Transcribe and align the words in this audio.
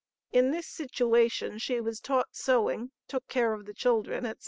In 0.31 0.49
this 0.49 0.65
situation 0.65 1.59
she 1.59 1.79
was 1.79 1.99
taught 1.99 2.29
sewing, 2.31 2.89
took 3.07 3.27
care 3.27 3.53
of 3.53 3.65
the 3.67 3.73
children, 3.75 4.25
&c. 4.25 4.33